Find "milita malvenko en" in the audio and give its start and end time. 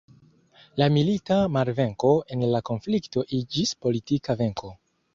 0.95-2.49